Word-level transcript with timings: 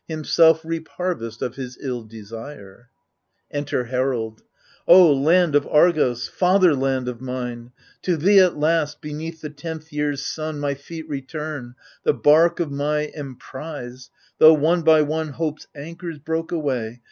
Himself 0.07 0.65
reap 0.65 0.87
harvest 0.87 1.43
of 1.43 1.57
his 1.57 1.77
ill 1.79 2.01
desire! 2.03 2.89
Enter 3.51 3.83
Herald 3.83 4.41
O 4.87 5.13
land 5.13 5.53
of 5.53 5.67
Argos, 5.67 6.27
fatherland 6.27 7.07
of 7.07 7.21
mine! 7.21 7.71
To 8.01 8.17
thee 8.17 8.39
at 8.39 8.57
last, 8.57 8.99
beneath 8.99 9.41
the 9.41 9.51
tenth 9.51 9.93
year's 9.93 10.25
sun, 10.25 10.59
My 10.59 10.73
feet 10.73 11.07
return; 11.07 11.75
the 12.03 12.15
bark 12.15 12.59
of 12.59 12.71
my 12.71 13.11
emprise, 13.15 14.09
Tho' 14.39 14.53
one 14.55 14.81
by 14.81 15.03
one 15.03 15.33
hope's 15.33 15.67
anchors 15.75 16.17
broke 16.17 16.51
away. 16.51 16.99